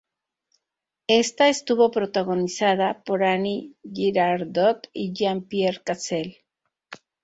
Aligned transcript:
Esta 1.05 1.47
estuvo 1.49 1.91
protagonizada 1.91 3.03
por 3.03 3.21
Annie 3.23 3.75
Girardot 3.83 4.87
y 4.93 5.13
Jean-Pierre 5.13 5.83
Cassel. 5.85 6.37